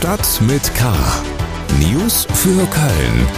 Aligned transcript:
Stadt 0.00 0.40
mit 0.40 0.74
K. 0.76 0.94
News 1.78 2.26
für 2.32 2.66
Köln. 2.68 3.28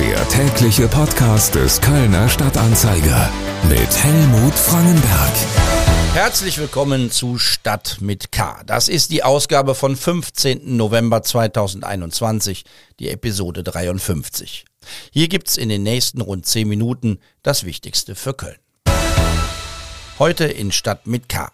Der 0.00 0.26
tägliche 0.30 0.88
Podcast 0.88 1.54
des 1.54 1.82
Kölner 1.82 2.30
Stadtanzeiger 2.30 3.30
mit 3.68 4.02
Helmut 4.02 4.54
Frangenberg. 4.54 5.32
Herzlich 6.14 6.56
willkommen 6.56 7.10
zu 7.10 7.36
Stadt 7.36 7.98
mit 8.00 8.32
K. 8.32 8.62
Das 8.64 8.88
ist 8.88 9.10
die 9.10 9.22
Ausgabe 9.22 9.74
von 9.74 9.96
15. 9.96 10.78
November 10.78 11.22
2021, 11.22 12.64
die 13.00 13.10
Episode 13.10 13.62
53. 13.62 14.64
Hier 15.12 15.28
gibt's 15.28 15.58
in 15.58 15.68
den 15.68 15.82
nächsten 15.82 16.22
rund 16.22 16.46
10 16.46 16.66
Minuten 16.66 17.18
das 17.42 17.64
Wichtigste 17.64 18.14
für 18.14 18.32
Köln. 18.32 18.56
Heute 20.18 20.46
in 20.46 20.72
Stadt 20.72 21.06
mit 21.06 21.28
K. 21.28 21.50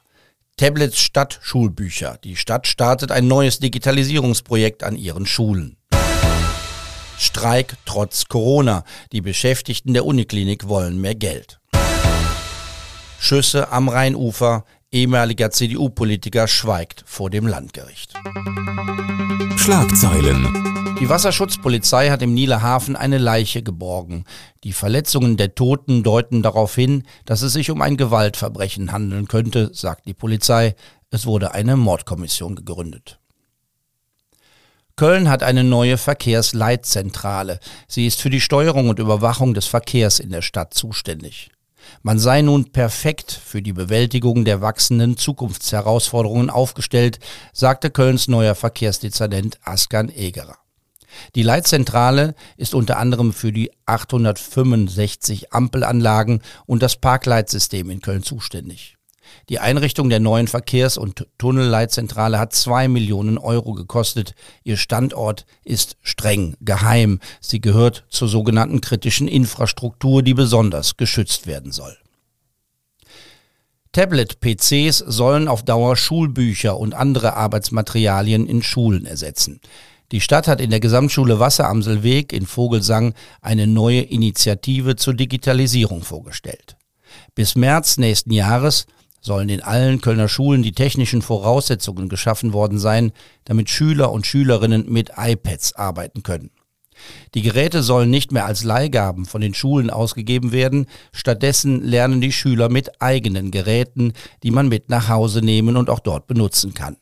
Tablets 0.56 1.00
statt 1.00 1.40
Schulbücher. 1.42 2.16
Die 2.22 2.36
Stadt 2.36 2.68
startet 2.68 3.10
ein 3.10 3.26
neues 3.26 3.58
Digitalisierungsprojekt 3.58 4.84
an 4.84 4.94
ihren 4.94 5.26
Schulen. 5.26 5.76
Streik 7.18 7.76
trotz 7.84 8.26
Corona. 8.26 8.84
Die 9.10 9.20
Beschäftigten 9.20 9.94
der 9.94 10.06
Uniklinik 10.06 10.68
wollen 10.68 11.00
mehr 11.00 11.16
Geld. 11.16 11.58
Schüsse 13.18 13.72
am 13.72 13.88
Rheinufer. 13.88 14.64
Ehemaliger 14.94 15.50
CDU-Politiker 15.50 16.46
schweigt 16.46 17.02
vor 17.04 17.28
dem 17.28 17.48
Landgericht. 17.48 18.14
Schlagzeilen. 19.56 20.96
Die 21.00 21.08
Wasserschutzpolizei 21.08 22.10
hat 22.10 22.22
im 22.22 22.32
Nieler 22.32 22.62
Hafen 22.62 22.94
eine 22.94 23.18
Leiche 23.18 23.64
geborgen. 23.64 24.24
Die 24.62 24.72
Verletzungen 24.72 25.36
der 25.36 25.56
Toten 25.56 26.04
deuten 26.04 26.44
darauf 26.44 26.76
hin, 26.76 27.02
dass 27.24 27.42
es 27.42 27.54
sich 27.54 27.72
um 27.72 27.82
ein 27.82 27.96
Gewaltverbrechen 27.96 28.92
handeln 28.92 29.26
könnte, 29.26 29.70
sagt 29.74 30.06
die 30.06 30.14
Polizei. 30.14 30.76
Es 31.10 31.26
wurde 31.26 31.54
eine 31.54 31.76
Mordkommission 31.76 32.54
gegründet. 32.54 33.18
Köln 34.94 35.28
hat 35.28 35.42
eine 35.42 35.64
neue 35.64 35.98
Verkehrsleitzentrale. 35.98 37.58
Sie 37.88 38.06
ist 38.06 38.22
für 38.22 38.30
die 38.30 38.40
Steuerung 38.40 38.90
und 38.90 39.00
Überwachung 39.00 39.54
des 39.54 39.66
Verkehrs 39.66 40.20
in 40.20 40.30
der 40.30 40.42
Stadt 40.42 40.72
zuständig. 40.72 41.50
Man 42.02 42.18
sei 42.18 42.42
nun 42.42 42.72
perfekt 42.72 43.32
für 43.32 43.62
die 43.62 43.72
Bewältigung 43.72 44.44
der 44.44 44.60
wachsenden 44.60 45.16
Zukunftsherausforderungen 45.16 46.50
aufgestellt, 46.50 47.18
sagte 47.52 47.90
Kölns 47.90 48.28
neuer 48.28 48.54
Verkehrsdezernent 48.54 49.58
Askan 49.64 50.08
Egerer. 50.08 50.58
Die 51.34 51.42
Leitzentrale 51.42 52.34
ist 52.56 52.74
unter 52.74 52.98
anderem 52.98 53.32
für 53.32 53.52
die 53.52 53.70
865 53.86 55.52
Ampelanlagen 55.52 56.42
und 56.66 56.82
das 56.82 56.96
Parkleitsystem 56.96 57.90
in 57.90 58.00
Köln 58.00 58.22
zuständig. 58.22 58.93
Die 59.48 59.58
Einrichtung 59.58 60.08
der 60.08 60.20
neuen 60.20 60.48
Verkehrs- 60.48 60.98
und 60.98 61.26
Tunnelleitzentrale 61.38 62.38
hat 62.38 62.54
zwei 62.54 62.88
Millionen 62.88 63.38
Euro 63.38 63.72
gekostet. 63.72 64.34
Ihr 64.62 64.76
Standort 64.76 65.46
ist 65.64 65.96
streng 66.02 66.56
geheim. 66.60 67.20
Sie 67.40 67.60
gehört 67.60 68.04
zur 68.08 68.28
sogenannten 68.28 68.80
kritischen 68.80 69.28
Infrastruktur, 69.28 70.22
die 70.22 70.34
besonders 70.34 70.96
geschützt 70.96 71.46
werden 71.46 71.72
soll. 71.72 71.96
Tablet-PCs 73.92 74.98
sollen 74.98 75.46
auf 75.46 75.62
Dauer 75.62 75.96
Schulbücher 75.96 76.76
und 76.76 76.94
andere 76.94 77.34
Arbeitsmaterialien 77.34 78.46
in 78.46 78.62
Schulen 78.62 79.06
ersetzen. 79.06 79.60
Die 80.10 80.20
Stadt 80.20 80.48
hat 80.48 80.60
in 80.60 80.70
der 80.70 80.80
Gesamtschule 80.80 81.38
Wasseramselweg 81.38 82.32
in 82.32 82.46
Vogelsang 82.46 83.14
eine 83.40 83.66
neue 83.66 84.00
Initiative 84.00 84.96
zur 84.96 85.14
Digitalisierung 85.14 86.02
vorgestellt. 86.02 86.76
Bis 87.34 87.54
März 87.54 87.96
nächsten 87.96 88.32
Jahres 88.32 88.86
sollen 89.24 89.48
in 89.48 89.62
allen 89.62 90.00
Kölner 90.00 90.28
Schulen 90.28 90.62
die 90.62 90.72
technischen 90.72 91.22
Voraussetzungen 91.22 92.08
geschaffen 92.08 92.52
worden 92.52 92.78
sein, 92.78 93.12
damit 93.44 93.70
Schüler 93.70 94.12
und 94.12 94.26
Schülerinnen 94.26 94.84
mit 94.88 95.12
iPads 95.16 95.74
arbeiten 95.74 96.22
können. 96.22 96.50
Die 97.34 97.42
Geräte 97.42 97.82
sollen 97.82 98.10
nicht 98.10 98.32
mehr 98.32 98.44
als 98.44 98.62
Leihgaben 98.62 99.24
von 99.24 99.40
den 99.40 99.54
Schulen 99.54 99.90
ausgegeben 99.90 100.52
werden, 100.52 100.86
stattdessen 101.12 101.82
lernen 101.82 102.20
die 102.20 102.32
Schüler 102.32 102.68
mit 102.68 103.02
eigenen 103.02 103.50
Geräten, 103.50 104.12
die 104.42 104.50
man 104.50 104.68
mit 104.68 104.90
nach 104.90 105.08
Hause 105.08 105.40
nehmen 105.40 105.76
und 105.76 105.90
auch 105.90 106.00
dort 106.00 106.26
benutzen 106.26 106.74
kann. 106.74 106.96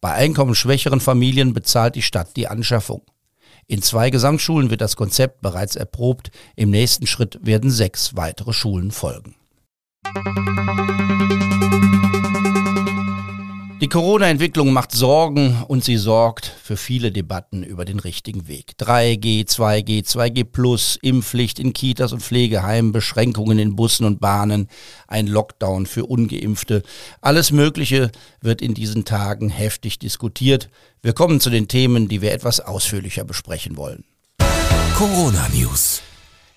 Bei 0.00 0.12
einkommensschwächeren 0.12 1.00
Familien 1.00 1.54
bezahlt 1.54 1.94
die 1.94 2.02
Stadt 2.02 2.36
die 2.36 2.48
Anschaffung. 2.48 3.02
In 3.68 3.82
zwei 3.82 4.10
Gesamtschulen 4.10 4.70
wird 4.70 4.80
das 4.80 4.96
Konzept 4.96 5.40
bereits 5.40 5.76
erprobt. 5.76 6.30
Im 6.56 6.70
nächsten 6.70 7.06
Schritt 7.06 7.38
werden 7.42 7.70
sechs 7.70 8.16
weitere 8.16 8.52
Schulen 8.52 8.90
folgen. 8.90 9.36
Die 13.82 13.88
Corona-Entwicklung 13.88 14.72
macht 14.72 14.92
Sorgen 14.92 15.64
und 15.66 15.82
sie 15.82 15.96
sorgt 15.96 16.46
für 16.46 16.76
viele 16.76 17.10
Debatten 17.10 17.64
über 17.64 17.84
den 17.84 17.98
richtigen 17.98 18.46
Weg. 18.46 18.74
3G, 18.78 19.48
2G, 19.48 20.06
2G 20.06 20.44
Plus, 20.44 20.98
Impfpflicht 21.02 21.58
in 21.58 21.72
Kitas 21.72 22.12
und 22.12 22.22
Pflegeheimen, 22.22 22.92
Beschränkungen 22.92 23.58
in 23.58 23.74
Bussen 23.74 24.04
und 24.04 24.20
Bahnen, 24.20 24.68
ein 25.08 25.26
Lockdown 25.26 25.86
für 25.86 26.06
ungeimpfte. 26.06 26.84
Alles 27.20 27.50
Mögliche 27.50 28.12
wird 28.40 28.62
in 28.62 28.74
diesen 28.74 29.04
Tagen 29.04 29.48
heftig 29.48 29.98
diskutiert. 29.98 30.68
Wir 31.02 31.12
kommen 31.12 31.40
zu 31.40 31.50
den 31.50 31.66
Themen, 31.66 32.08
die 32.08 32.22
wir 32.22 32.32
etwas 32.32 32.60
ausführlicher 32.60 33.24
besprechen 33.24 33.76
wollen. 33.76 34.04
Corona 34.96 35.48
News. 35.52 36.02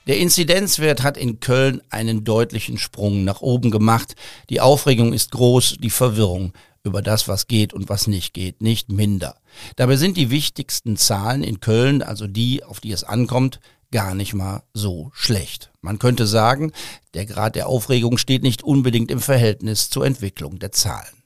Der 0.07 0.19
Inzidenzwert 0.19 1.01
hat 1.01 1.17
in 1.17 1.39
Köln 1.39 1.81
einen 1.89 2.23
deutlichen 2.23 2.77
Sprung 2.77 3.23
nach 3.23 3.41
oben 3.41 3.71
gemacht. 3.71 4.15
Die 4.49 4.61
Aufregung 4.61 5.13
ist 5.13 5.31
groß, 5.31 5.77
die 5.79 5.89
Verwirrung 5.89 6.53
über 6.83 7.01
das, 7.01 7.27
was 7.27 7.47
geht 7.47 7.73
und 7.73 7.89
was 7.89 8.05
nicht 8.05 8.33
geht, 8.33 8.61
nicht 8.61 8.91
minder. 8.91 9.35
Dabei 9.75 9.95
sind 9.95 10.17
die 10.17 10.29
wichtigsten 10.29 10.97
Zahlen 10.97 11.43
in 11.43 11.59
Köln, 11.59 12.03
also 12.03 12.27
die, 12.27 12.63
auf 12.63 12.79
die 12.79 12.91
es 12.91 13.03
ankommt, 13.03 13.59
gar 13.91 14.13
nicht 14.13 14.35
mal 14.35 14.61
so 14.73 15.09
schlecht. 15.13 15.71
Man 15.81 15.97
könnte 15.97 16.27
sagen, 16.27 16.71
der 17.15 17.25
Grad 17.25 17.55
der 17.55 17.67
Aufregung 17.67 18.19
steht 18.19 18.43
nicht 18.43 18.61
unbedingt 18.61 19.09
im 19.09 19.19
Verhältnis 19.19 19.89
zur 19.89 20.05
Entwicklung 20.05 20.59
der 20.59 20.71
Zahlen. 20.71 21.24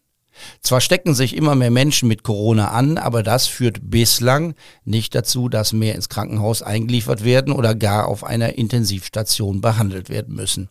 Zwar 0.62 0.82
stecken 0.82 1.14
sich 1.14 1.36
immer 1.36 1.56
mehr 1.56 1.72
Menschen 1.72 2.08
mit 2.08 2.24
Corona 2.24 2.72
an, 2.72 2.98
aber 2.98 3.24
das 3.24 3.48
führt 3.48 3.80
bislang 3.90 4.56
nicht 4.86 5.16
dazu, 5.16 5.50
dass 5.50 5.74
mehr 5.74 5.96
ins 5.96 6.10
Krankenhaus 6.10 6.62
eingeliefert 6.62 7.24
werden 7.24 7.54
oder 7.54 7.76
gar 7.76 8.08
auf 8.08 8.24
einer 8.24 8.58
Intensivstation 8.58 9.62
behandelt 9.62 10.10
werden 10.10 10.36
müssen. 10.36 10.70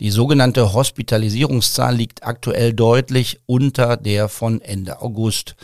Die 0.00 0.10
sogenannte 0.10 0.72
Hospitalisierungszahl 0.72 1.94
liegt 1.94 2.24
aktuell 2.24 2.72
deutlich 2.72 3.40
unter 3.46 3.96
der 3.96 4.28
von 4.28 4.60
Ende 4.60 5.00
August. 5.00 5.54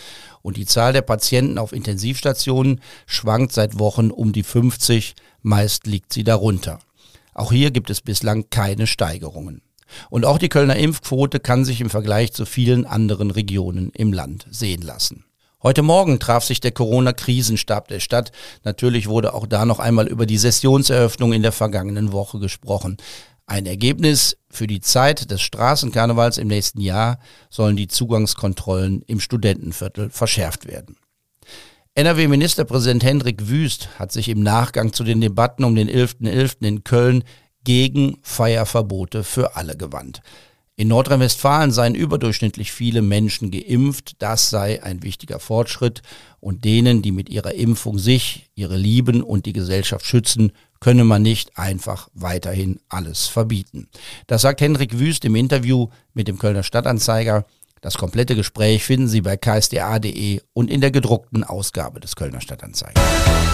Und 0.43 0.57
die 0.57 0.67
Zahl 0.67 0.93
der 0.93 1.03
Patienten 1.03 1.59
auf 1.59 1.73
Intensivstationen 1.73 2.81
schwankt 3.07 3.53
seit 3.53 3.79
Wochen 3.81 4.11
um 4.11 4.33
die 4.33 4.45
50, 4.45 5.17
meist 5.43 5.87
liegt 5.87 6.13
sie 6.13 6.23
darunter. 6.25 6.79
Auch 7.35 7.51
hier 7.51 7.71
gibt 7.71 7.91
es 7.91 8.01
bislang 8.01 8.49
keine 8.51 8.87
Steigerungen. 8.87 9.63
Und 10.11 10.25
auch 10.25 10.39
die 10.39 10.49
Kölner 10.49 10.77
Impfquote 10.77 11.41
kann 11.41 11.65
sich 11.65 11.81
im 11.81 11.91
Vergleich 11.91 12.33
zu 12.33 12.47
vielen 12.47 12.87
anderen 12.87 13.31
Regionen 13.31 13.91
im 13.95 14.13
Land 14.13 14.47
sehen 14.51 14.83
lassen. 14.83 15.25
Heute 15.61 15.83
Morgen 15.83 16.21
traf 16.21 16.45
sich 16.45 16.61
der 16.61 16.71
Corona-Krisenstab 16.71 17.89
der 17.89 17.99
Stadt. 17.99 18.31
Natürlich 18.63 19.09
wurde 19.09 19.35
auch 19.35 19.47
da 19.47 19.65
noch 19.65 19.81
einmal 19.81 20.07
über 20.07 20.25
die 20.25 20.39
Sessionseröffnung 20.39 21.33
in 21.33 21.43
der 21.43 21.51
vergangenen 21.51 22.13
Woche 22.13 22.39
gesprochen. 22.39 22.97
Ein 23.47 23.67
Ergebnis 23.67 24.37
für 24.51 24.67
die 24.67 24.81
Zeit 24.81 25.31
des 25.31 25.41
Straßenkarnevals 25.41 26.39
im 26.39 26.49
nächsten 26.49 26.81
Jahr 26.81 27.19
sollen 27.51 27.77
die 27.77 27.89
Zugangskontrollen 27.89 29.03
im 29.07 29.21
Studentenviertel 29.21 30.11
verschärft 30.11 30.67
werden. 30.67 30.97
NRW-Ministerpräsident 31.95 33.03
Hendrik 33.03 33.49
Wüst 33.49 33.89
hat 33.99 34.13
sich 34.13 34.29
im 34.29 34.43
Nachgang 34.45 34.93
zu 34.93 35.03
den 35.03 35.21
Debatten 35.21 35.65
um 35.65 35.75
den 35.75 35.89
11.11. 35.89 36.29
.11. 36.29 36.67
in 36.67 36.85
Köln 36.85 37.25
gegen 37.69 38.17
Feierverbote 38.23 39.23
für 39.23 39.55
alle 39.57 39.77
gewandt. 39.77 40.23
In 40.77 40.89
Nordrhein-Westfalen 40.89 41.71
seien 41.71 41.95
überdurchschnittlich 41.95 42.73
viele 42.73 43.03
Menschen 43.03 43.51
geimpft. 43.51 44.15
Das 44.21 44.49
sei 44.49 44.83
ein 44.83 45.03
wichtiger 45.03 45.39
Fortschritt. 45.39 46.01
Und 46.41 46.65
denen, 46.65 47.03
die 47.03 47.13
mit 47.13 47.29
ihrer 47.29 47.53
Impfung 47.53 47.99
sich, 47.99 48.49
ihre 48.55 48.79
Lieben 48.79 49.23
und 49.23 49.45
die 49.45 49.53
Gesellschaft 49.53 50.07
schützen, 50.07 50.53
könne 50.81 51.05
man 51.05 51.21
nicht 51.21 51.59
einfach 51.59 52.09
weiterhin 52.15 52.81
alles 52.89 53.27
verbieten. 53.27 53.89
Das 54.29 54.41
sagt 54.41 54.63
Hendrik 54.63 54.99
Wüst 54.99 55.27
im 55.27 55.37
Interview 55.37 55.89
mit 56.15 56.27
dem 56.27 56.39
Kölner 56.39 56.63
Stadtanzeiger. 56.63 57.45
Das 57.81 57.97
komplette 57.97 58.35
Gespräch 58.35 58.85
finden 58.85 59.09
Sie 59.09 59.21
bei 59.21 59.37
ksda.de 59.37 60.41
und 60.53 60.71
in 60.71 60.81
der 60.81 60.91
gedruckten 60.91 61.45
Ausgabe 61.45 62.01
des 62.01 62.17
Kölner 62.17 62.41
Stadtanzeigers. 62.41 63.03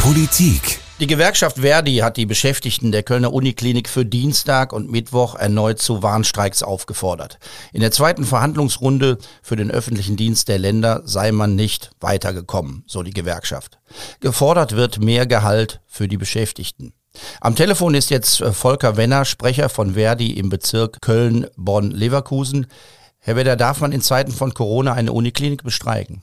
Politik. 0.01 0.81
Die 1.01 1.07
Gewerkschaft 1.07 1.59
Verdi 1.59 1.97
hat 1.97 2.17
die 2.17 2.27
Beschäftigten 2.27 2.93
der 2.93 3.03
Kölner 3.03 3.33
Uniklinik 3.33 3.89
für 3.89 4.07
Dienstag 4.07 4.73
und 4.73 4.91
Mittwoch 4.91 5.35
erneut 5.35 5.81
zu 5.81 6.03
Warnstreiks 6.03 6.63
aufgefordert. 6.63 7.39
In 7.73 7.81
der 7.81 7.91
zweiten 7.91 8.25
Verhandlungsrunde 8.25 9.19
für 9.43 9.57
den 9.57 9.71
öffentlichen 9.71 10.17
Dienst 10.17 10.49
der 10.49 10.59
Länder 10.59 11.03
sei 11.05 11.33
man 11.33 11.57
nicht 11.57 11.91
weitergekommen, 12.01 12.85
so 12.87 13.03
die 13.03 13.13
Gewerkschaft. 13.13 13.79
Gefordert 14.21 14.77
wird 14.77 15.01
mehr 15.01 15.27
Gehalt 15.27 15.81
für 15.87 16.07
die 16.07 16.17
Beschäftigten. 16.17 16.93
Am 17.41 17.55
Telefon 17.55 17.95
ist 17.95 18.11
jetzt 18.11 18.43
Volker 18.43 18.97
Wenner, 18.97 19.25
Sprecher 19.25 19.69
von 19.69 19.95
Verdi 19.95 20.33
im 20.33 20.49
Bezirk 20.49 21.01
Köln-Bonn-Leverkusen. 21.01 22.67
Herr 23.27 23.37
Wedder, 23.37 23.57
darf 23.57 23.81
man 23.81 23.93
in 23.93 24.03
Zeiten 24.03 24.33
von 24.33 24.53
Corona 24.53 24.93
eine 24.93 25.13
Uniklinik 25.13 25.65
bestreiken? 25.65 26.21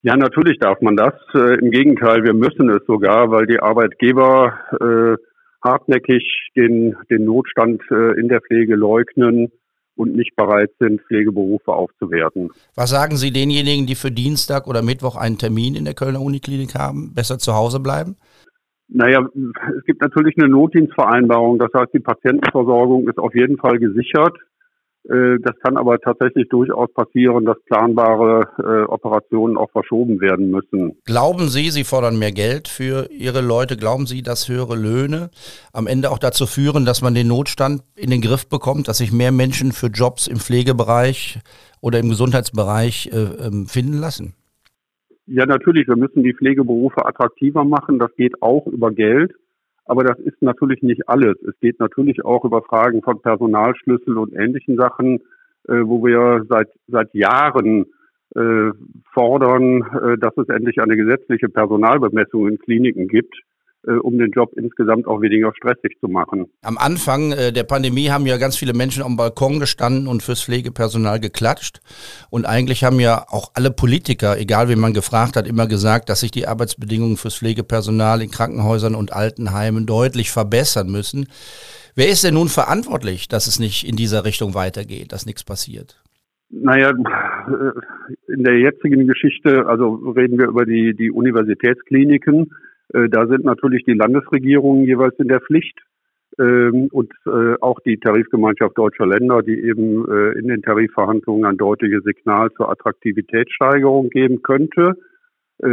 Ja, 0.00 0.16
natürlich 0.16 0.58
darf 0.58 0.80
man 0.80 0.96
das. 0.96 1.12
Äh, 1.34 1.58
Im 1.58 1.70
Gegenteil, 1.70 2.24
wir 2.24 2.32
müssen 2.32 2.70
es 2.70 2.80
sogar, 2.86 3.30
weil 3.30 3.46
die 3.46 3.60
Arbeitgeber 3.60 4.54
äh, 4.80 5.16
hartnäckig 5.62 6.24
den, 6.56 6.96
den 7.10 7.26
Notstand 7.26 7.82
äh, 7.90 8.18
in 8.18 8.28
der 8.28 8.40
Pflege 8.40 8.74
leugnen 8.74 9.52
und 9.96 10.16
nicht 10.16 10.34
bereit 10.34 10.70
sind, 10.78 11.02
Pflegeberufe 11.02 11.72
aufzuwerten. 11.72 12.50
Was 12.74 12.88
sagen 12.88 13.16
Sie 13.16 13.30
denjenigen, 13.30 13.86
die 13.86 13.94
für 13.94 14.10
Dienstag 14.10 14.66
oder 14.66 14.80
Mittwoch 14.80 15.16
einen 15.16 15.36
Termin 15.36 15.74
in 15.74 15.84
der 15.84 15.94
Kölner 15.94 16.22
Uniklinik 16.22 16.74
haben? 16.74 17.12
Besser 17.14 17.38
zu 17.38 17.54
Hause 17.54 17.80
bleiben? 17.80 18.16
Naja, 18.88 19.28
es 19.78 19.84
gibt 19.84 20.00
natürlich 20.00 20.36
eine 20.38 20.48
Notdienstvereinbarung. 20.48 21.58
Das 21.58 21.70
heißt, 21.74 21.92
die 21.92 22.00
Patientenversorgung 22.00 23.08
ist 23.08 23.18
auf 23.18 23.34
jeden 23.34 23.58
Fall 23.58 23.78
gesichert. 23.78 24.36
Äh, 25.08 25.38
das 25.42 25.54
kann 25.60 25.76
aber 25.76 25.98
tatsächlich 25.98 26.48
durchaus 26.48 26.92
passieren, 26.92 27.44
dass 27.44 27.62
planbare 27.64 28.48
äh, 28.58 28.90
Operationen 28.90 29.56
auch 29.56 29.70
verschoben 29.70 30.20
werden 30.20 30.50
müssen. 30.50 30.96
Glauben 31.04 31.48
Sie, 31.48 31.70
Sie 31.70 31.84
fordern 31.84 32.18
mehr 32.18 32.32
Geld 32.32 32.68
für 32.68 33.10
Ihre 33.10 33.42
Leute? 33.42 33.76
Glauben 33.76 34.06
Sie, 34.06 34.22
dass 34.22 34.48
höhere 34.48 34.76
Löhne 34.76 35.30
am 35.72 35.86
Ende 35.86 36.10
auch 36.10 36.18
dazu 36.18 36.46
führen, 36.46 36.86
dass 36.86 37.02
man 37.02 37.14
den 37.14 37.28
Notstand 37.28 37.82
in 37.96 38.10
den 38.10 38.22
Griff 38.22 38.48
bekommt, 38.48 38.88
dass 38.88 38.98
sich 38.98 39.12
mehr 39.12 39.32
Menschen 39.32 39.72
für 39.72 39.88
Jobs 39.88 40.26
im 40.26 40.36
Pflegebereich 40.36 41.38
oder 41.82 41.98
im 41.98 42.08
Gesundheitsbereich 42.08 43.10
äh, 43.12 43.46
ähm, 43.46 43.66
finden 43.66 43.98
lassen? 43.98 44.34
Ja, 45.26 45.44
natürlich. 45.46 45.86
Wir 45.86 45.96
müssen 45.96 46.22
die 46.22 46.34
Pflegeberufe 46.34 47.04
attraktiver 47.04 47.64
machen. 47.64 47.98
Das 47.98 48.14
geht 48.16 48.42
auch 48.42 48.66
über 48.66 48.90
Geld. 48.90 49.32
Aber 49.86 50.04
das 50.04 50.18
ist 50.18 50.40
natürlich 50.40 50.82
nicht 50.82 51.08
alles. 51.08 51.36
Es 51.42 51.58
geht 51.60 51.78
natürlich 51.78 52.24
auch 52.24 52.44
über 52.44 52.62
Fragen 52.62 53.02
von 53.02 53.20
Personalschlüssel 53.20 54.16
und 54.16 54.32
ähnlichen 54.32 54.76
Sachen, 54.76 55.20
äh, 55.68 55.80
wo 55.84 56.04
wir 56.04 56.44
seit, 56.48 56.68
seit 56.88 57.12
Jahren 57.14 57.86
äh, 58.34 58.70
fordern, 59.12 59.82
äh, 59.82 60.18
dass 60.18 60.36
es 60.36 60.48
endlich 60.48 60.80
eine 60.80 60.96
gesetzliche 60.96 61.48
Personalbemessung 61.48 62.48
in 62.48 62.58
Kliniken 62.58 63.08
gibt 63.08 63.34
um 63.92 64.18
den 64.18 64.30
Job 64.30 64.52
insgesamt 64.56 65.06
auch 65.06 65.20
weniger 65.20 65.52
stressig 65.56 65.96
zu 66.00 66.08
machen. 66.08 66.46
Am 66.62 66.78
Anfang 66.78 67.32
äh, 67.32 67.52
der 67.52 67.64
Pandemie 67.64 68.08
haben 68.08 68.26
ja 68.26 68.36
ganz 68.36 68.56
viele 68.56 68.72
Menschen 68.72 69.02
am 69.02 69.16
Balkon 69.16 69.60
gestanden 69.60 70.06
und 70.06 70.22
fürs 70.22 70.42
Pflegepersonal 70.42 71.20
geklatscht. 71.20 71.80
Und 72.30 72.46
eigentlich 72.46 72.84
haben 72.84 73.00
ja 73.00 73.24
auch 73.28 73.52
alle 73.54 73.70
Politiker, 73.70 74.38
egal 74.38 74.68
wie 74.68 74.76
man 74.76 74.94
gefragt 74.94 75.36
hat, 75.36 75.46
immer 75.46 75.66
gesagt, 75.66 76.08
dass 76.08 76.20
sich 76.20 76.30
die 76.30 76.46
Arbeitsbedingungen 76.46 77.16
fürs 77.16 77.36
Pflegepersonal 77.36 78.22
in 78.22 78.30
Krankenhäusern 78.30 78.94
und 78.94 79.12
Altenheimen 79.12 79.86
deutlich 79.86 80.30
verbessern 80.30 80.90
müssen. 80.90 81.26
Wer 81.94 82.08
ist 82.08 82.24
denn 82.24 82.34
nun 82.34 82.48
verantwortlich, 82.48 83.28
dass 83.28 83.46
es 83.46 83.60
nicht 83.60 83.86
in 83.88 83.96
dieser 83.96 84.24
Richtung 84.24 84.54
weitergeht, 84.54 85.12
dass 85.12 85.26
nichts 85.26 85.44
passiert? 85.44 86.00
Naja, 86.50 86.92
in 88.28 88.44
der 88.44 88.58
jetzigen 88.58 89.06
Geschichte, 89.06 89.66
also 89.66 89.94
reden 90.16 90.38
wir 90.38 90.48
über 90.48 90.66
die, 90.66 90.94
die 90.94 91.10
Universitätskliniken, 91.10 92.42
äh, 92.42 92.73
da 92.90 93.26
sind 93.26 93.44
natürlich 93.44 93.84
die 93.84 93.94
Landesregierungen 93.94 94.84
jeweils 94.84 95.18
in 95.18 95.28
der 95.28 95.40
Pflicht 95.40 95.80
ähm, 96.38 96.88
und 96.90 97.12
äh, 97.26 97.54
auch 97.60 97.78
die 97.80 97.98
Tarifgemeinschaft 97.98 98.76
deutscher 98.76 99.06
Länder, 99.06 99.42
die 99.42 99.60
eben 99.60 100.04
äh, 100.10 100.38
in 100.38 100.48
den 100.48 100.62
Tarifverhandlungen 100.62 101.44
ein 101.44 101.56
deutliches 101.56 102.02
Signal 102.02 102.50
zur 102.56 102.70
Attraktivitätssteigerung 102.70 104.10
geben 104.10 104.42
könnte, 104.42 104.94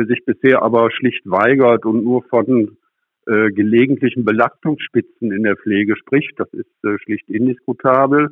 sich 0.07 0.23
bisher 0.25 0.61
aber 0.61 0.91
schlicht 0.91 1.23
weigert 1.25 1.87
und 1.87 2.03
nur 2.03 2.21
von 2.25 2.77
gelegentlichen 3.25 4.23
Belastungsspitzen 4.23 5.31
in 5.31 5.41
der 5.41 5.57
Pflege 5.57 5.95
spricht. 5.95 6.39
Das 6.39 6.53
ist 6.53 6.69
schlicht 7.03 7.27
indiskutabel. 7.29 8.29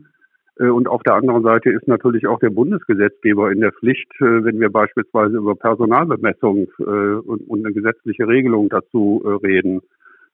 Äh, 0.59 0.69
und 0.69 0.87
auf 0.87 1.01
der 1.03 1.15
anderen 1.15 1.43
Seite 1.43 1.69
ist 1.71 1.87
natürlich 1.87 2.27
auch 2.27 2.39
der 2.39 2.49
Bundesgesetzgeber 2.49 3.51
in 3.51 3.61
der 3.61 3.71
Pflicht, 3.71 4.11
äh, 4.19 4.43
wenn 4.43 4.59
wir 4.59 4.69
beispielsweise 4.69 5.37
über 5.37 5.55
Personalbemessung 5.55 6.67
äh, 6.79 6.83
und 6.83 7.65
eine 7.65 7.73
gesetzliche 7.73 8.27
Regelung 8.27 8.69
dazu 8.69 9.23
reden. 9.43 9.81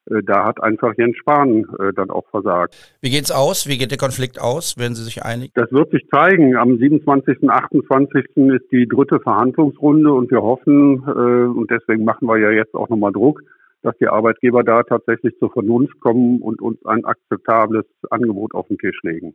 Da 0.08 0.44
hat 0.44 0.62
einfach 0.62 0.94
Jens 0.96 1.16
Spahn 1.16 1.66
dann 1.96 2.10
auch 2.10 2.28
versagt. 2.30 2.76
Wie 3.00 3.10
geht's 3.10 3.32
aus? 3.32 3.68
Wie 3.68 3.76
geht 3.76 3.90
der 3.90 3.98
Konflikt 3.98 4.40
aus? 4.40 4.78
Werden 4.78 4.94
Sie 4.94 5.02
sich 5.02 5.24
einig? 5.24 5.50
Das 5.54 5.72
wird 5.72 5.90
sich 5.90 6.06
zeigen. 6.14 6.56
Am 6.56 6.78
27. 6.78 7.50
28. 7.50 8.24
ist 8.54 8.70
die 8.70 8.86
dritte 8.86 9.18
Verhandlungsrunde 9.18 10.12
und 10.12 10.30
wir 10.30 10.42
hoffen, 10.42 11.00
und 11.00 11.72
deswegen 11.72 12.04
machen 12.04 12.28
wir 12.28 12.38
ja 12.38 12.52
jetzt 12.52 12.74
auch 12.74 12.88
nochmal 12.88 13.10
Druck, 13.10 13.42
dass 13.82 13.98
die 13.98 14.06
Arbeitgeber 14.06 14.62
da 14.62 14.84
tatsächlich 14.84 15.36
zur 15.40 15.50
Vernunft 15.50 15.98
kommen 15.98 16.40
und 16.40 16.62
uns 16.62 16.78
ein 16.86 17.04
akzeptables 17.04 17.86
Angebot 18.08 18.54
auf 18.54 18.68
den 18.68 18.78
Tisch 18.78 19.00
legen. 19.02 19.34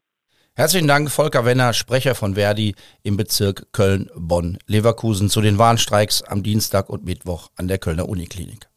Herzlichen 0.53 0.89
Dank, 0.89 1.09
Volker 1.09 1.45
Wenner, 1.45 1.71
Sprecher 1.71 2.13
von 2.13 2.35
Verdi 2.35 2.75
im 3.03 3.15
Bezirk 3.15 3.71
Köln-Bonn-Leverkusen 3.71 5.29
zu 5.29 5.39
den 5.39 5.57
Warnstreiks 5.57 6.23
am 6.23 6.43
Dienstag 6.43 6.89
und 6.89 7.05
Mittwoch 7.05 7.47
an 7.55 7.69
der 7.69 7.77
Kölner 7.77 8.09
Uniklinik. 8.09 8.67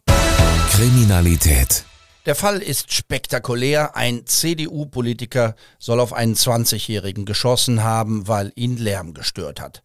Kriminalität. 0.71 1.85
Der 2.27 2.37
Fall 2.37 2.63
ist 2.63 2.93
spektakulär. 2.93 3.97
Ein 3.97 4.25
CDU-Politiker 4.25 5.57
soll 5.81 5.99
auf 5.99 6.13
einen 6.13 6.35
20-Jährigen 6.35 7.25
geschossen 7.25 7.83
haben, 7.83 8.29
weil 8.29 8.53
ihn 8.55 8.77
Lärm 8.77 9.13
gestört 9.13 9.61
hat. 9.61 9.83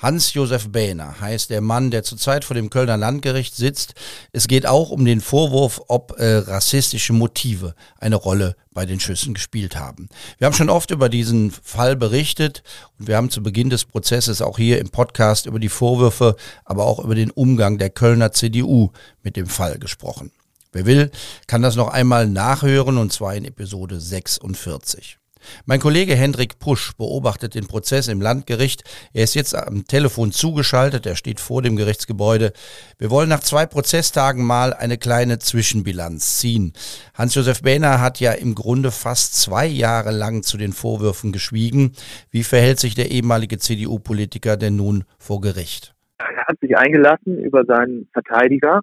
Hans-Josef 0.00 0.70
Behner 0.70 1.20
heißt 1.20 1.50
der 1.50 1.60
Mann, 1.60 1.90
der 1.90 2.02
zurzeit 2.02 2.44
vor 2.44 2.54
dem 2.54 2.70
Kölner 2.70 2.96
Landgericht 2.96 3.54
sitzt. 3.54 3.94
Es 4.32 4.48
geht 4.48 4.66
auch 4.66 4.90
um 4.90 5.04
den 5.04 5.20
Vorwurf, 5.20 5.82
ob 5.88 6.18
äh, 6.18 6.36
rassistische 6.36 7.12
Motive 7.12 7.74
eine 7.98 8.16
Rolle 8.16 8.56
bei 8.72 8.86
den 8.86 8.98
Schüssen 8.98 9.34
gespielt 9.34 9.76
haben. 9.76 10.08
Wir 10.38 10.46
haben 10.46 10.54
schon 10.54 10.70
oft 10.70 10.90
über 10.90 11.10
diesen 11.10 11.50
Fall 11.50 11.96
berichtet 11.96 12.62
und 12.98 13.08
wir 13.08 13.16
haben 13.16 13.28
zu 13.28 13.42
Beginn 13.42 13.68
des 13.68 13.84
Prozesses 13.84 14.40
auch 14.40 14.56
hier 14.56 14.78
im 14.78 14.88
Podcast 14.88 15.44
über 15.44 15.58
die 15.58 15.68
Vorwürfe, 15.68 16.36
aber 16.64 16.86
auch 16.86 17.04
über 17.04 17.14
den 17.14 17.30
Umgang 17.30 17.76
der 17.76 17.90
Kölner 17.90 18.32
CDU 18.32 18.92
mit 19.22 19.36
dem 19.36 19.46
Fall 19.46 19.78
gesprochen. 19.78 20.32
Wer 20.72 20.86
will, 20.86 21.10
kann 21.46 21.62
das 21.62 21.76
noch 21.76 21.88
einmal 21.88 22.26
nachhören 22.26 22.96
und 22.96 23.12
zwar 23.12 23.34
in 23.34 23.44
Episode 23.44 24.00
46. 24.00 25.19
Mein 25.66 25.80
Kollege 25.80 26.14
Hendrik 26.14 26.58
Pusch 26.58 26.96
beobachtet 26.96 27.54
den 27.54 27.66
Prozess 27.66 28.08
im 28.08 28.20
Landgericht. 28.20 28.82
Er 29.12 29.24
ist 29.24 29.34
jetzt 29.34 29.54
am 29.54 29.84
Telefon 29.84 30.32
zugeschaltet, 30.32 31.06
er 31.06 31.16
steht 31.16 31.40
vor 31.40 31.62
dem 31.62 31.76
Gerichtsgebäude. 31.76 32.52
Wir 32.98 33.10
wollen 33.10 33.28
nach 33.28 33.40
zwei 33.40 33.66
Prozesstagen 33.66 34.44
mal 34.44 34.72
eine 34.72 34.98
kleine 34.98 35.38
Zwischenbilanz 35.38 36.38
ziehen. 36.38 36.72
Hans-Josef 37.14 37.62
Behner 37.62 38.00
hat 38.00 38.20
ja 38.20 38.32
im 38.32 38.54
Grunde 38.54 38.90
fast 38.90 39.40
zwei 39.40 39.66
Jahre 39.66 40.10
lang 40.10 40.42
zu 40.42 40.56
den 40.56 40.72
Vorwürfen 40.72 41.32
geschwiegen. 41.32 41.92
Wie 42.30 42.42
verhält 42.42 42.78
sich 42.78 42.94
der 42.94 43.10
ehemalige 43.10 43.58
CDU-Politiker 43.58 44.56
denn 44.56 44.76
nun 44.76 45.04
vor 45.18 45.40
Gericht? 45.40 45.94
Er 46.18 46.46
hat 46.46 46.58
sich 46.60 46.76
eingelassen 46.76 47.38
über 47.38 47.64
seinen 47.64 48.08
Verteidiger 48.12 48.80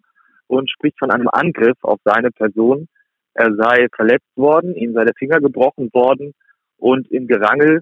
und 0.48 0.70
spricht 0.72 0.98
von 1.00 1.12
einem 1.12 1.28
Angriff 1.28 1.78
auf 1.82 2.00
seine 2.04 2.32
Person. 2.32 2.88
Er 3.34 3.54
sei 3.56 3.88
verletzt 3.96 4.36
worden, 4.36 4.76
ihm 4.76 4.94
sei 4.94 5.06
der 5.06 5.14
Finger 5.18 5.40
gebrochen 5.40 5.90
worden 5.94 6.34
und 6.78 7.10
im 7.12 7.28
Gerangel 7.28 7.82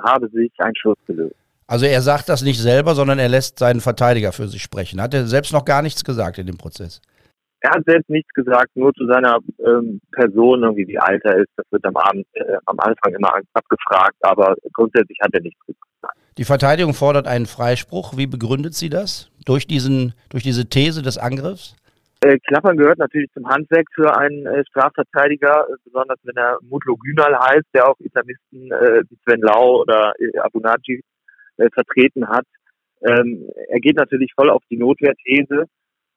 habe 0.00 0.28
sich 0.28 0.52
ein 0.58 0.74
Schuss 0.74 0.96
gelöst. 1.06 1.34
Also 1.66 1.86
er 1.86 2.00
sagt 2.02 2.28
das 2.28 2.42
nicht 2.42 2.60
selber, 2.60 2.94
sondern 2.94 3.18
er 3.18 3.28
lässt 3.28 3.58
seinen 3.58 3.80
Verteidiger 3.80 4.32
für 4.32 4.48
sich 4.48 4.62
sprechen. 4.62 5.00
Hat 5.00 5.14
er 5.14 5.26
selbst 5.26 5.52
noch 5.52 5.64
gar 5.64 5.82
nichts 5.82 6.04
gesagt 6.04 6.38
in 6.38 6.46
dem 6.46 6.56
Prozess? 6.56 7.00
Er 7.60 7.70
hat 7.72 7.84
selbst 7.86 8.08
nichts 8.08 8.32
gesagt, 8.32 8.74
nur 8.74 8.92
zu 8.94 9.06
seiner 9.06 9.38
ähm, 9.64 10.00
Person, 10.12 10.62
irgendwie 10.62 10.88
wie 10.88 10.98
alt 10.98 11.22
er 11.24 11.36
ist. 11.36 11.50
Das 11.56 11.66
wird 11.70 11.84
am 11.84 11.96
Abend, 11.96 12.26
äh, 12.32 12.56
am 12.66 12.80
Anfang 12.80 13.14
immer 13.14 13.32
abgefragt, 13.52 14.16
aber 14.22 14.56
grundsätzlich 14.72 15.18
hat 15.22 15.32
er 15.34 15.42
nichts 15.42 15.60
gesagt. 15.66 16.18
Die 16.38 16.44
Verteidigung 16.44 16.94
fordert 16.94 17.26
einen 17.26 17.46
Freispruch. 17.46 18.16
Wie 18.16 18.26
begründet 18.26 18.74
sie 18.74 18.88
das? 18.88 19.30
Durch 19.44 19.66
diesen, 19.66 20.14
durch 20.30 20.42
diese 20.42 20.66
These 20.66 21.02
des 21.02 21.18
Angriffs? 21.18 21.76
Äh, 22.22 22.38
Klappern 22.46 22.76
gehört 22.76 22.98
natürlich 22.98 23.30
zum 23.32 23.48
Handwerk 23.48 23.86
für 23.94 24.14
einen 24.14 24.44
äh, 24.44 24.62
Strafverteidiger, 24.66 25.66
äh, 25.70 25.74
besonders 25.84 26.18
wenn 26.24 26.36
er 26.36 26.58
Mutlo 26.60 26.96
Günal 26.96 27.38
heißt, 27.38 27.66
der 27.72 27.88
auch 27.88 27.98
Islamisten 27.98 28.70
äh, 28.70 29.02
wie 29.08 29.18
Sven 29.24 29.40
Lau 29.40 29.80
oder 29.80 30.12
äh, 30.18 30.38
Abu 30.38 30.60
Najib 30.60 31.00
äh, 31.56 31.70
vertreten 31.72 32.28
hat. 32.28 32.44
Ähm, 33.00 33.48
er 33.68 33.80
geht 33.80 33.96
natürlich 33.96 34.32
voll 34.34 34.50
auf 34.50 34.62
die 34.70 34.76
Notwehrthese 34.76 35.64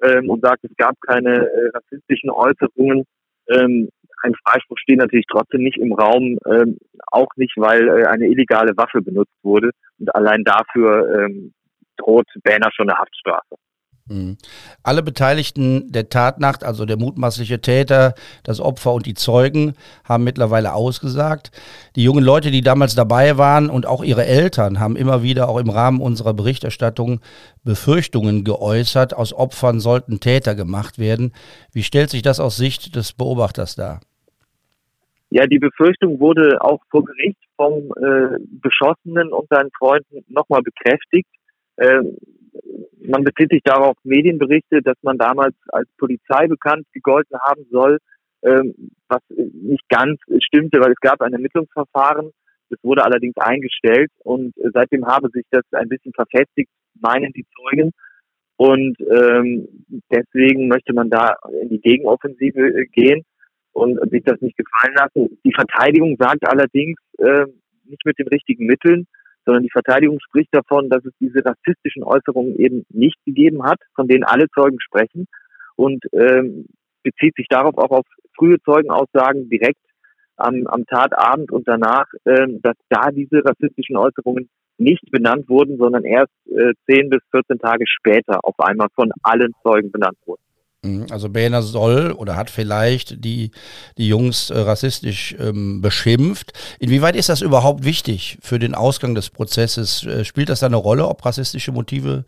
ähm, 0.01 0.29
und 0.29 0.41
sagt, 0.41 0.65
es 0.65 0.75
gab 0.75 0.99
keine 0.99 1.49
rassistischen 1.73 2.29
Äußerungen. 2.29 3.05
Ähm, 3.47 3.87
ein 4.23 4.35
Freispruch 4.45 4.77
steht 4.79 4.97
natürlich 4.97 5.25
trotzdem 5.29 5.63
nicht 5.63 5.77
im 5.77 5.93
Raum, 5.93 6.37
ähm, 6.45 6.77
auch 7.11 7.29
nicht, 7.37 7.53
weil 7.55 8.05
eine 8.07 8.27
illegale 8.27 8.75
Waffe 8.75 9.01
benutzt 9.01 9.37
wurde. 9.41 9.71
Und 9.99 10.13
allein 10.13 10.43
dafür 10.43 11.23
ähm, 11.23 11.53
droht 11.95 12.27
Bähner 12.43 12.69
schon 12.73 12.89
eine 12.89 12.99
Haftstrafe. 12.99 13.55
Mhm. 14.07 14.37
Alle 14.83 15.01
Beteiligten 15.01 15.89
der 15.91 16.09
Tatnacht, 16.09 16.63
also 16.65 16.85
der 16.85 16.97
mutmaßliche 16.97 17.61
Täter, 17.61 18.15
das 18.43 18.59
Opfer 18.59 18.93
und 18.93 19.05
die 19.05 19.13
Zeugen, 19.13 19.75
haben 20.03 20.25
mittlerweile 20.25 20.73
ausgesagt. 20.73 21.51
Die 21.95 22.03
jungen 22.03 22.23
Leute, 22.23 22.51
die 22.51 22.61
damals 22.61 22.95
dabei 22.95 23.37
waren 23.37 23.69
und 23.69 23.85
auch 23.85 24.03
ihre 24.03 24.25
Eltern, 24.25 24.79
haben 24.79 24.97
immer 24.97 25.23
wieder 25.23 25.47
auch 25.47 25.57
im 25.57 25.69
Rahmen 25.69 26.01
unserer 26.01 26.33
Berichterstattung 26.33 27.21
Befürchtungen 27.63 28.43
geäußert, 28.43 29.15
aus 29.15 29.33
Opfern 29.33 29.79
sollten 29.79 30.19
Täter 30.19 30.53
gemacht 30.55 30.99
werden. 30.99 31.31
Wie 31.71 31.83
stellt 31.83 32.09
sich 32.09 32.23
das 32.23 32.41
aus 32.41 32.57
Sicht 32.57 32.95
des 32.97 33.13
Beobachters 33.13 33.75
dar? 33.75 34.01
Ja, 35.29 35.47
die 35.47 35.59
Befürchtung 35.59 36.19
wurde 36.19 36.61
auch 36.61 36.81
vor 36.91 37.05
Gericht 37.05 37.39
vom 37.55 37.91
äh, 37.95 38.37
Beschossenen 38.61 39.31
und 39.31 39.47
seinen 39.49 39.71
Freunden 39.71 40.23
nochmal 40.27 40.61
bekräftigt. 40.61 41.29
Äh, 41.77 42.01
man 43.05 43.23
bezieht 43.23 43.51
sich 43.51 43.61
darauf 43.63 43.95
Medienberichte, 44.03 44.81
dass 44.81 44.97
man 45.01 45.17
damals 45.17 45.55
als 45.69 45.89
Polizei 45.97 46.47
bekannt 46.47 46.85
gegolten 46.93 47.37
haben 47.39 47.65
soll, 47.69 47.99
ähm, 48.43 48.91
was 49.07 49.21
nicht 49.29 49.87
ganz 49.89 50.19
stimmte, 50.39 50.79
weil 50.79 50.91
es 50.91 50.99
gab 50.99 51.21
ein 51.21 51.33
Ermittlungsverfahren, 51.33 52.31
das 52.69 52.79
wurde 52.83 53.03
allerdings 53.03 53.37
eingestellt 53.37 54.11
und 54.23 54.53
seitdem 54.73 55.05
habe 55.05 55.29
sich 55.29 55.45
das 55.51 55.63
ein 55.71 55.89
bisschen 55.89 56.13
verfestigt, 56.13 56.69
meinen 56.99 57.31
die 57.33 57.45
Zeugen. 57.55 57.91
Und 58.55 58.97
ähm, 59.01 59.67
deswegen 60.11 60.67
möchte 60.67 60.93
man 60.93 61.09
da 61.09 61.35
in 61.61 61.69
die 61.69 61.81
Gegenoffensive 61.81 62.85
gehen 62.91 63.23
und 63.73 63.99
sich 64.11 64.23
das 64.23 64.39
nicht 64.41 64.57
gefallen 64.57 64.95
lassen. 64.95 65.39
Die 65.43 65.53
Verteidigung 65.53 66.15
sagt 66.17 66.47
allerdings 66.47 66.97
äh, 67.17 67.45
nicht 67.85 68.05
mit 68.05 68.17
den 68.19 68.27
richtigen 68.27 68.65
Mitteln, 68.65 69.07
sondern 69.45 69.63
die 69.63 69.71
Verteidigung 69.71 70.19
spricht 70.19 70.49
davon, 70.53 70.89
dass 70.89 71.03
es 71.05 71.13
diese 71.19 71.43
rassistischen 71.45 72.03
Äußerungen 72.03 72.55
eben 72.57 72.85
nicht 72.89 73.17
gegeben 73.25 73.63
hat, 73.63 73.79
von 73.95 74.07
denen 74.07 74.23
alle 74.23 74.49
Zeugen 74.49 74.79
sprechen 74.79 75.27
und 75.75 76.03
ähm, 76.13 76.67
bezieht 77.03 77.35
sich 77.35 77.47
darauf 77.49 77.77
auch 77.77 77.91
auf 77.91 78.05
frühe 78.37 78.61
Zeugenaussagen 78.63 79.49
direkt 79.49 79.81
am, 80.37 80.65
am 80.67 80.85
Tatabend 80.85 81.51
und 81.51 81.67
danach, 81.67 82.05
ähm, 82.25 82.61
dass 82.61 82.75
da 82.89 83.11
diese 83.11 83.43
rassistischen 83.45 83.97
Äußerungen 83.97 84.49
nicht 84.77 85.11
benannt 85.11 85.47
wurden, 85.49 85.77
sondern 85.77 86.03
erst 86.03 86.33
äh, 86.47 86.73
10 86.89 87.09
bis 87.09 87.21
14 87.31 87.59
Tage 87.59 87.85
später 87.87 88.39
auf 88.43 88.59
einmal 88.59 88.87
von 88.95 89.11
allen 89.21 89.53
Zeugen 89.61 89.91
benannt 89.91 90.17
wurden. 90.25 90.42
Mhm, 90.83 91.05
also 91.11 91.29
Behner 91.29 91.61
soll 91.61 92.11
oder 92.11 92.35
hat 92.35 92.49
vielleicht 92.49 93.23
die, 93.23 93.51
die 93.97 94.07
Jungs 94.07 94.49
äh, 94.49 94.59
rassistisch 94.59 95.35
ähm, 95.39 95.81
beschimpft. 95.81 96.51
Inwieweit 96.79 97.15
ist 97.15 97.29
das 97.29 97.41
überhaupt 97.41 97.85
wichtig 97.85 98.37
für 98.41 98.59
den 98.59 98.75
Ausgang 98.75 99.15
des 99.15 99.29
Prozesses? 99.29 100.05
Äh, 100.05 100.25
spielt 100.25 100.49
das 100.49 100.59
da 100.59 100.67
eine 100.67 100.75
Rolle, 100.75 101.07
ob 101.07 101.25
rassistische 101.25 101.71
Motive 101.71 102.25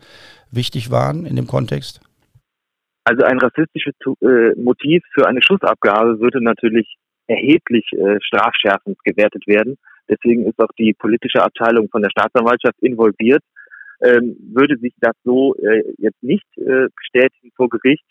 wichtig 0.50 0.90
waren 0.90 1.26
in 1.26 1.36
dem 1.36 1.46
Kontext? 1.46 2.00
Also 3.04 3.24
ein 3.24 3.38
rassistisches 3.38 3.94
äh, 4.22 4.58
Motiv 4.60 5.04
für 5.12 5.26
eine 5.26 5.42
Schussabgabe 5.42 6.18
würde 6.18 6.42
natürlich 6.42 6.96
erheblich 7.28 7.84
äh, 7.92 8.18
strafschärfend 8.20 8.98
gewertet 9.04 9.46
werden. 9.46 9.76
Deswegen 10.08 10.46
ist 10.46 10.58
auch 10.60 10.72
die 10.78 10.94
politische 10.94 11.42
Abteilung 11.42 11.88
von 11.90 12.00
der 12.00 12.10
Staatsanwaltschaft 12.10 12.80
involviert. 12.80 13.42
Ähm, 14.02 14.36
würde 14.52 14.76
sich 14.78 14.92
das 15.00 15.14
so 15.24 15.54
jetzt 15.96 16.22
nicht 16.22 16.44
bestätigen 16.54 17.50
vor 17.56 17.70
Gericht, 17.70 18.04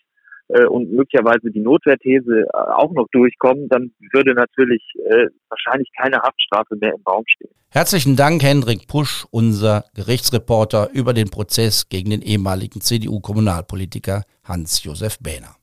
äh, 0.48 0.66
und 0.66 0.92
möglicherweise 0.92 1.50
die 1.50 1.60
Notwehrthese 1.60 2.42
äh, 2.42 2.56
auch 2.56 2.92
noch 2.92 3.08
durchkommen, 3.12 3.68
dann 3.68 3.92
würde 4.12 4.34
natürlich 4.34 4.82
äh, 4.96 5.26
wahrscheinlich 5.48 5.90
keine 5.98 6.18
Haftstrafe 6.18 6.76
mehr 6.76 6.94
im 6.94 7.02
Raum 7.06 7.24
stehen. 7.26 7.50
Herzlichen 7.70 8.16
Dank, 8.16 8.42
Hendrik 8.42 8.86
Pusch, 8.86 9.26
unser 9.30 9.84
Gerichtsreporter 9.94 10.90
über 10.92 11.12
den 11.12 11.30
Prozess 11.30 11.88
gegen 11.88 12.10
den 12.10 12.22
ehemaligen 12.22 12.80
CDU-Kommunalpolitiker 12.80 14.22
Hans-Josef 14.44 15.18
Behner. 15.18 15.56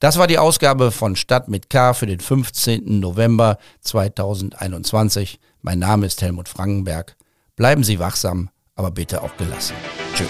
Das 0.00 0.18
war 0.18 0.26
die 0.26 0.38
Ausgabe 0.38 0.90
von 0.90 1.16
Stadt 1.16 1.48
mit 1.48 1.70
K 1.70 1.94
für 1.94 2.06
den 2.06 2.20
15. 2.20 3.00
November 3.00 3.58
2021. 3.80 5.38
Mein 5.62 5.78
Name 5.78 6.06
ist 6.06 6.20
Helmut 6.20 6.48
Frankenberg. 6.48 7.16
Bleiben 7.56 7.82
Sie 7.82 7.98
wachsam, 7.98 8.50
aber 8.74 8.90
bitte 8.90 9.22
auch 9.22 9.34
gelassen. 9.36 9.74
Tschüss. 10.14 10.28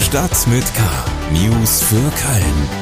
Stadt 0.00 0.46
mit 0.46 0.64
K. 0.74 0.82
News 1.32 1.82
für 1.82 1.96
Köln. 1.96 2.81